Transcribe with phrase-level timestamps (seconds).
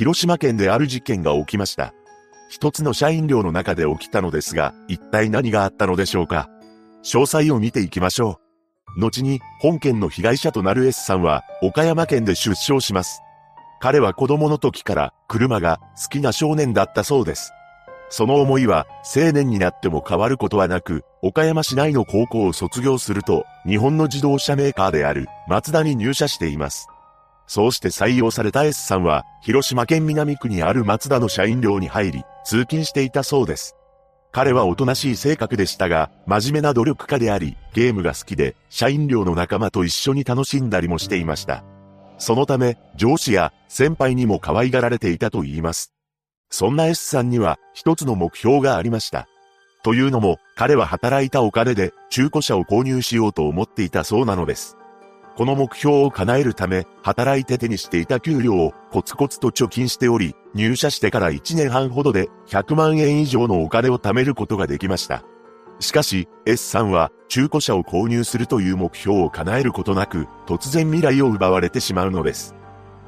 [0.00, 1.92] 広島県である事件が起きました。
[2.48, 6.48] 一つの社員寮の中で起きたのですが、一体何があったのでしょうか
[7.04, 8.40] 詳細を見ていきましょ
[8.96, 9.00] う。
[9.00, 13.20] 後に、本件の被害者となる S さんは、岡山県で出生します。
[13.78, 17.52] 彼は子供の時から、車が好きな少年だったそうです。
[18.08, 26.88] その思いは、青年になっても変わることはなく、岡山市内の高校を卒業すると、日本の自動車メーカーである、マツダに入社しています。
[27.50, 33.74] そうして採用された S さんは、広島県南区にある松田の社員寮に入り、通勤していたそうです。
[34.30, 41.64] 彼はおとなしい性格でしたが、真面目な努力家であり、ゲームが好きで、社員寮の仲間と一緒に楽しんだりもしていました。
[42.18, 45.92] そのため、上司や先輩にも可愛がられていたと言います。
[46.50, 49.26] そんな S さんには、一つの目標がありました。
[49.82, 54.76] というのも、彼は働いたお金で中古車を購入しようと思っていたそうなのです。
[55.36, 65.24] この目標を叶えるため、働いて手にしていた給料をコツコツと貯金しており、入社してから1年半ほどで100万円以上のお金を貯めることができました。
[65.78, 72.54] しかし、S さんは中古車を購入するという目標を叶えることなく、突然未来を奪われてしまうのです。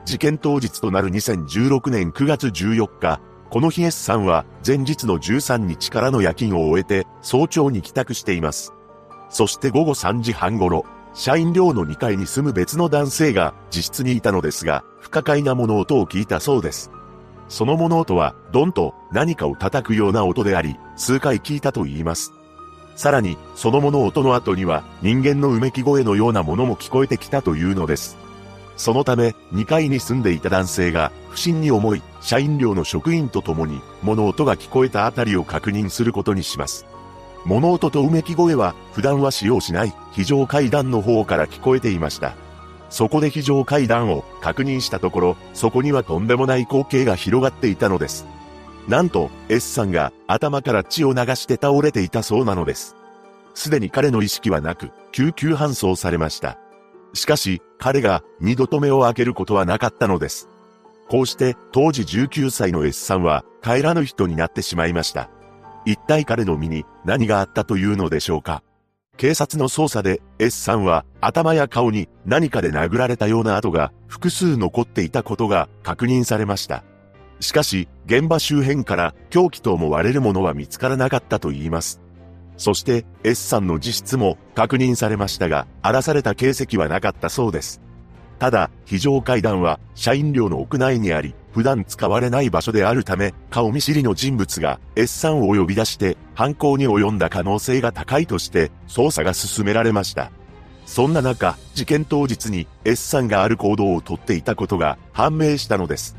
[0.04, 3.20] 事件当日となる2016年9月14日、
[3.50, 8.72] この日 S さんは前日の13日からの夜勤を終えて早朝に帰宅しています。
[9.28, 16.90] そして午後3時半頃、社員寮の2階に住む別の男性が自室にいたのですが、不可解な物音を聞いたそうです。
[17.48, 22.32] その物音は、ドンと何かを叩くような音であり、数回聞いたと言います。
[22.96, 28.16] さらに、その物音の後には、人間のうめき声のようなものも聞こえてきたというのです。
[28.78, 36.86] そのため、2階に住んでいた男性が、不審に思い、社員寮の職員と共に、物音が聞こえたあたりを確認することにします。
[37.44, 42.34] 物音とうめき声は普段は使用しない非常階段の方から聞こえていました。
[42.90, 48.26] そこで非常階段を確認したところ、そこにはとんでもない光景が広がっていたのです。
[48.86, 52.96] なんと、S さんが頭から血を流して倒れていたそうなのです。
[53.54, 56.58] すでに彼の意識はなく、救急搬送されました。
[57.14, 60.48] しかし、彼が二度と目を開けることはなかったのです。
[61.08, 65.30] こうして、当時19歳の S さんは帰らぬ人になってしまいました。
[65.84, 68.62] 一体彼の身に何があったというのでしょうか
[69.16, 76.82] 警察の捜査で S さんは頭や顔に何かで殴られたような跡が複数残っていたことが確認されました。
[77.40, 82.00] しかし、現場周辺から凶器と思われるものは見つからなかったと言います。
[82.56, 87.80] そして S さんの自室も確認されましたが、荒らされた形跡はなかったそうです。
[88.38, 100.32] ただ、非常階段は社員寮の屋内にあり、普段使われない場所であるため、顔見知りの人物が S さんを呼び出して犯行に及んだ可能性が高いとして捜査が進められました。
[100.86, 106.16] そんな中、事件当日に S さんがある行動をとっていたことが判明したのです。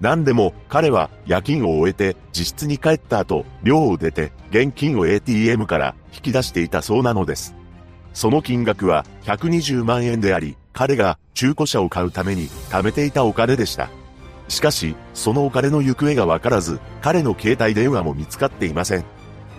[0.00, 7.54] 何でも彼は夜勤を終えて自室に帰った後、寮を出て現金を ATM から引き出していたそうなのです。
[8.12, 13.88] その金額は120万円であり、彼が中古車を買うために貯めていたお金でした。
[14.48, 19.04] しかし、そのお金の行方がわからず、彼の携帯電話も見つかっていません。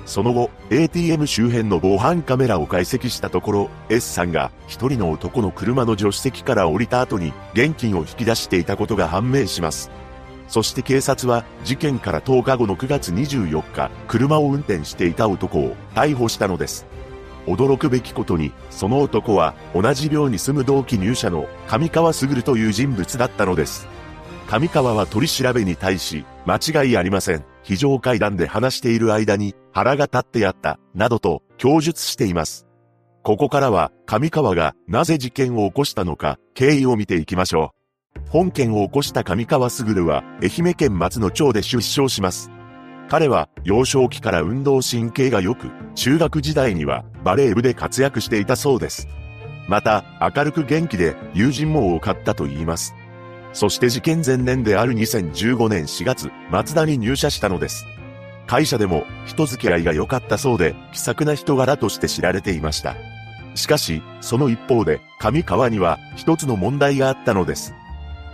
[0.05, 9.91] その後、ATM 周辺の防犯カメラを解析したところ、S さんが一人の男の車の助手席から降りた後に現金を引き出していたことが判明します。
[10.47, 16.85] そして警察は事件から10日後の9月24日、車を運転していた男を逮捕したのです。
[17.45, 23.87] 驚くべきことに、その男は同じ寮に住む同期入社の上川卓という人物だったのです。
[24.47, 27.43] 上川は取り調べに対し、間違いありません。
[27.63, 32.65] 非常階段で話している間に腹が立ってやった、などと供述しています。
[33.23, 37.73] ここからは上川がなぜ事件を起こしたのか、経緯を見ていきましょ
[38.15, 38.29] う。
[38.29, 42.49] 本件を起こした上川卓は愛媛県松野町で出生します。
[43.09, 49.09] 彼は幼少期から運動神経が良く、中学時代にはバレー部で活躍していたそうです。
[49.67, 52.95] また、明るく元気で友人も多かったと言います。
[53.53, 57.85] そして事件前年である2015年4月、松田に入社したのです。
[58.45, 62.95] 会社でも人付き合いが良かったそうで、気さくな人柄として知られていました。
[63.55, 67.73] しかし、その一方で、上川には一つの問題があったのです。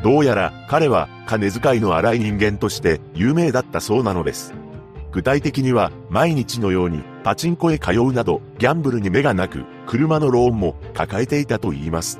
[0.03, 4.53] どうやら彼は金遣いの荒い人間として有名だったそうなのです。
[5.13, 12.19] 具体的には毎日のようにパチンコへ通うなどギャンブルに目がなく車のローンも抱えていたと言います。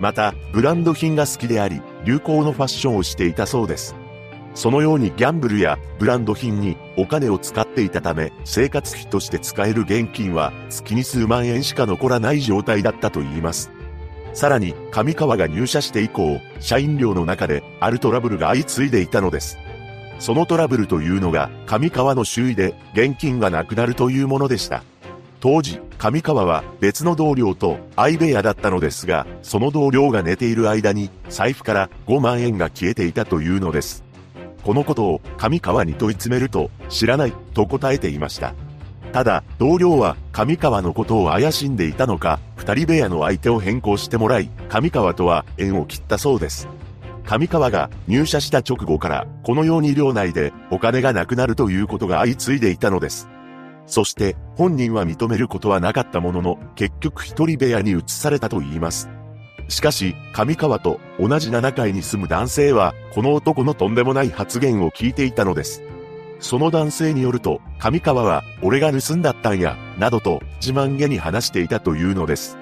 [0.00, 3.94] またブランド品が好きであり流行のファッションをしていたそうです。
[4.54, 13.70] そのようにギャンブルやブランド品にお金を使っていたため生活費として使える現金は月に数万円しか残らない状態だったと言います。
[14.34, 19.58] さらに、上川が入社して以降、社員寮の中であるトラブルが相次いでいたのです。
[20.18, 24.84] そのトラブルというのが、上川の周囲で現金がなくなるというものでした。
[25.42, 34.04] 当時、上川は別の同僚と相部屋だったのですが、その同僚が寝ている間に財布から5万円が消えていたというのです。
[34.62, 38.54] このことを上川に問い詰めると、知らないと答えていました。
[39.12, 46.68] ただ、同僚は上川のことを怪しんでいたのか、二人部屋の相手を変更してもらい、上川とは縁を切ったそうです。
[47.24, 53.26] 上川が入社した直後から、このように寮内でお金がなくなるということが相次いでいたのです。
[53.86, 59.08] そして、本人は認めることはなかったものの、結局一人部屋に移されたと言います。
[59.68, 65.82] しかし、上川と同じ7階に住む男性は、この男のとんでもない発言を聞いていたのです。
[66.40, 72.58] その男性によると、上川は、俺が盗んだったんや、などと、自慢げに話していたというのです。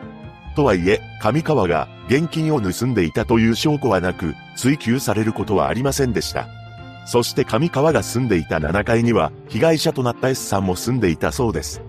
[0.55, 6.60] とはいえ、上川が、現金を盗んでいたという証拠はなく、追及されることはありませんでした。
[7.07, 11.83] そして上川が住んでいた7階には、被害者となった S さんも住んでいたそうです。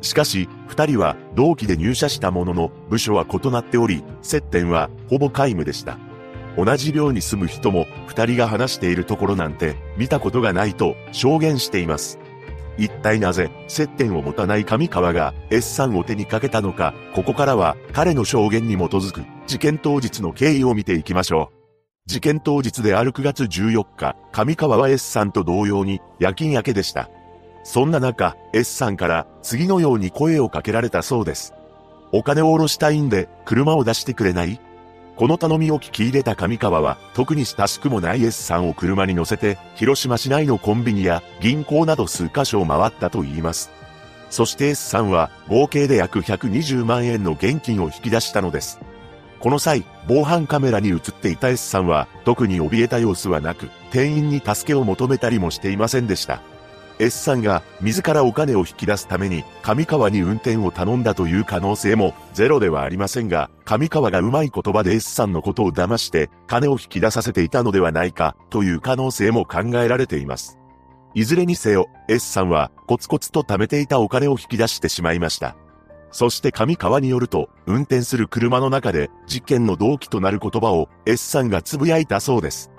[0.00, 5.98] しかし、二人は同期で入社したものの、部署は異なっており、接点はほぼ皆無でした。
[6.56, 12.18] 同じ寮に住む人も二人が話しているところなんて見たことがないと証言しています。
[12.78, 21.61] 一体なぜ接点を持たない上川が S さんを手にかけたのか、ここからは彼の証言に基づく事件当日の経緯を見ていきましょう。
[22.06, 27.08] 事件当日である9月14日、上川は S さんと同様に夜勤明けでした。
[27.62, 31.54] そんな中、S さんから次のように声をかけられたそうです。
[32.10, 34.60] お金を下ろしたいんで、車を出してくれない？
[35.14, 43.70] この頼みを聞き入れた上川は、特に親しくもない S さんを車に乗せて、広島市内のコンビニや銀行など数カ所を回ったと言います。
[44.28, 48.80] そして S さんは、合計で約120万円の現金を引き出したのです。
[49.38, 56.42] この際、防犯カメラに映っていた S さんは、特に怯えた様子はなく、店員に助けを求めたりもしていませんでした。
[56.98, 70.58] S さんが自らお金を引き出すために上川に運転を頼んだという可能性もゼロではありませんが、上川がうまい言葉で S さんのことを騙して金を引き出させていたのではないかという可能性も考えられています。
[71.14, 75.56] いずれにせよ、S さんはコツコツと貯めていたお金を引き出してしまいました。
[76.12, 82.70] そして上川によると、運転する車の中で事件の動機となる言葉を S さんがつぶやいたそうです。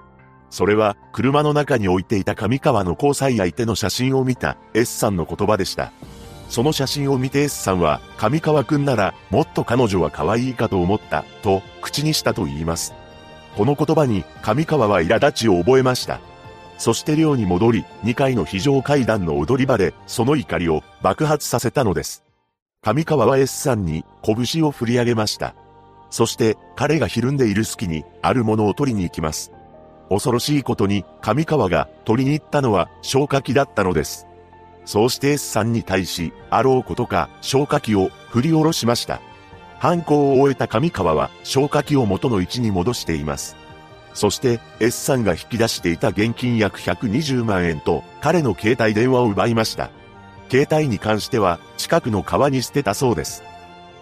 [0.51, 5.91] それは、車の中に置いていた上川の交際相手の写真を見た S さんの言葉でした。
[6.47, 12.93] その写真を見て S さんは、上川くんなら、もっと彼女は可愛いかと思った、と、口にしたと言います。
[13.57, 16.19] この言葉に、上川は苛立ちを覚えました。
[16.77, 22.23] そして寮に戻り、2階の非常階段の踊り場で、その怒りを爆発させたのです。
[22.83, 25.55] 上川は S さんに拳を振り上げました。
[26.09, 29.53] そして彼がひるんでいる隙にあるものを取りに行きます。
[30.09, 34.27] 恐ろしいことに上川が取りに行ったのは消火器だったのです。
[34.83, 39.21] そうして S さんに対し、あろうことか消火器を振り下ろしました。
[39.79, 43.55] 犯行を終えた上川は消火器を元の位置に戻しています。
[44.13, 49.89] そして S さんが引き出していた現金約120万円と彼の携帯電話を奪いました。
[50.53, 53.41] 携帯に関しては近くの川に捨てたそうです。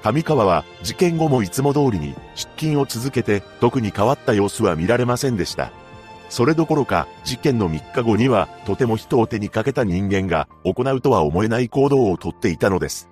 [0.03, 5.71] 上川は事件後もいつも通りに出勤を続けて特に変わった様子は見られませんでした。
[6.27, 13.09] それどころか、事件の3日後には、とても人を手にかけた人間が、行うとは思えない行動をとっていたのです。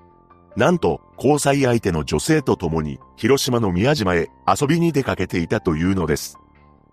[0.55, 6.37] なんと、交際相手の女性と共に、広島の宮島へ遊びに出かけていたというのです。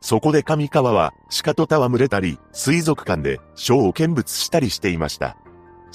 [0.00, 1.12] そこで上川は、
[1.44, 5.36] 鹿と戯れたり、水族館で、ショーを見物したりしていました。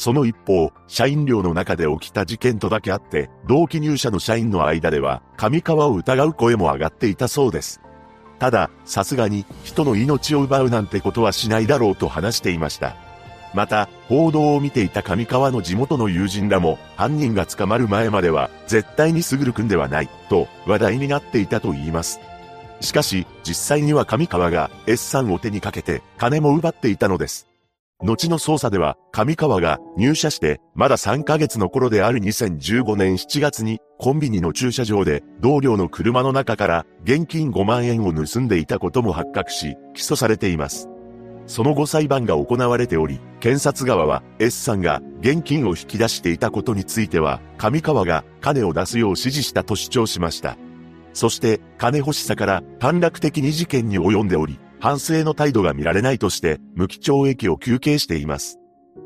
[0.01, 7.81] その一方、社員寮の中で起きた事件とだけあって、同期入社の社員の間では、上川を疑う声も上がっていたそうです。
[8.39, 12.95] ただ、さすがに人の命を奪うなんてことはしないだろうと話していました。
[13.53, 22.19] また、報道を見ていた上川の地元の友人らも、犯人が捕まる前までは、絶対にすぐるくんではない、と話題になっていたと言います。
[22.79, 27.50] しかし、実際には上川が S さんを手にかけて、金も奪っていたのです。
[28.03, 40.89] 後の捜査では、上川が入社してまだ3ヶ月の頃である2015年7月にコンビニの駐車場で同僚の車の中から現金5万円を盗んでいたことも発覚し、起訴されています。
[41.45, 50.57] その後裁判が行われており、検察側は S さんが現金を引き出していたことについては、上川が金を出すよう指示したと主張しました。
[51.13, 58.57] そして、金欲しさから短絡的に事件に及んでおり、反省の態度が見られないとして、無期懲役を求刑しています。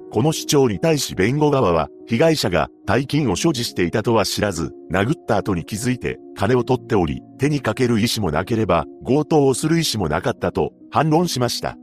[0.10, 11.76] この主張に対し弁護側は、被害者が大金を所持していたとは知らず、殴った後に気づいて金を取っており、手にかける意思もなければ、強盗をする意思もなかったと反論しました。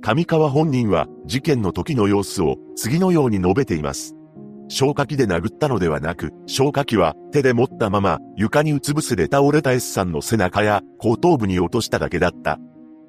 [0.00, 4.14] 上川本人は事件の時の様子を次のように述べています。
[4.68, 12.58] 消火器で殴ったのではなく、消火器は手で持ったまま床にうつ伏せで倒れた S さんの背中や後頭部に落としただけだった。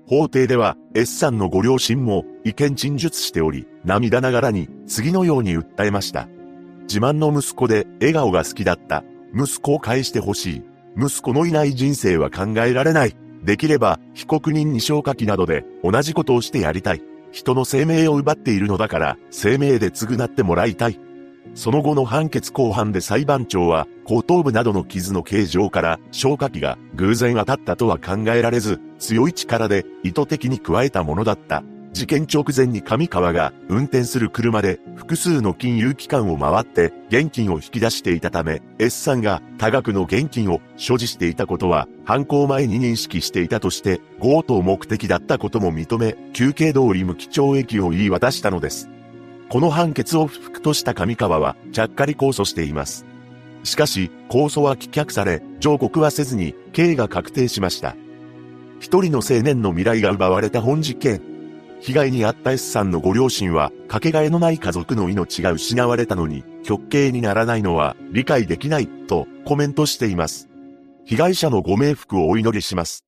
[0.07, 6.27] 法廷では S さんのご両親も意見陳述しており、涙ながらに次のように訴えました。
[6.81, 9.03] 自慢の息子で笑顔が好きだった。
[9.33, 10.63] 息子を返してほしい。
[10.97, 13.15] 息子のいない人生は考えられない。
[13.43, 17.01] できれば被告人に消火器などで同じことをしてやりたい。
[17.31, 20.99] 人の生命を奪っているのだから生命で償ってもらいたい。
[21.55, 31.63] その後の判決公判で裁判長は、後頭部などの傷の形状から消火器が偶然当たったとは考えられず、強い力で意図的に加えたものだった。
[31.93, 48.89] 事件直前に上川が運転する車で複数の金融機関を回って現金を引き出していたため S さんが多額の現金を所持していたことは犯行前に認識していたとして強盗目的だったことも認め休憩通り無期懲役を言い渡したのです。
[49.49, 53.05] この判決を不服とした上川は、ちゃっかり控訴しています。
[53.63, 57.95] しかし、控訴は棄却され、上告はせずに、刑が確定しました。
[58.79, 61.21] 一人の青年の未来が奪われた本事件。
[61.79, 70.49] 被害に遭った S さんのご両親は、かけがえのない家族の命が失われたのに、極刑にならないのは理解できない、とコメントしています。
[71.05, 73.05] 被害者のご冥福をお祈りします。